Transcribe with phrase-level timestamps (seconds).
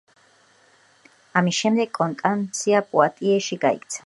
[1.41, 3.99] ამის შემდეგ კონსტანსია პუატიეში გაიქცა.